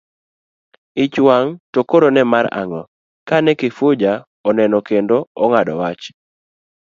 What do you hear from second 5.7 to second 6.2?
wach?